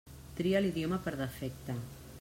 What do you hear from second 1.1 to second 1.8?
defecte.